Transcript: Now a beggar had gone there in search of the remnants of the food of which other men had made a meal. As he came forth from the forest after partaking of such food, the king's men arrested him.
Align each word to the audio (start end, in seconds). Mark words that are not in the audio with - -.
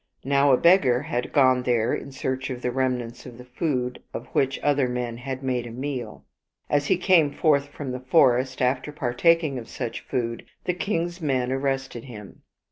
Now 0.25 0.51
a 0.51 0.57
beggar 0.57 1.03
had 1.03 1.31
gone 1.31 1.61
there 1.61 1.93
in 1.93 2.11
search 2.11 2.49
of 2.49 2.63
the 2.63 2.71
remnants 2.71 3.27
of 3.27 3.37
the 3.37 3.45
food 3.45 4.01
of 4.15 4.25
which 4.33 4.57
other 4.63 4.87
men 4.89 5.17
had 5.17 5.43
made 5.43 5.67
a 5.67 5.71
meal. 5.71 6.25
As 6.71 6.87
he 6.87 6.97
came 6.97 7.31
forth 7.31 7.67
from 7.67 7.91
the 7.91 7.99
forest 7.99 8.63
after 8.63 8.91
partaking 8.91 9.59
of 9.59 9.69
such 9.69 9.99
food, 10.01 10.43
the 10.65 10.73
king's 10.73 11.21
men 11.21 11.51
arrested 11.51 12.05
him. 12.05 12.41